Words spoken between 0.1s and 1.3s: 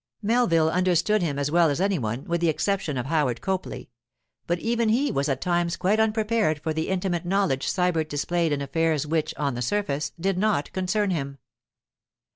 Melville understood